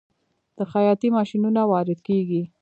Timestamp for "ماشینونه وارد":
1.17-1.99